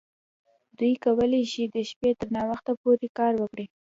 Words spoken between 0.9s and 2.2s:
کولی شي د شپې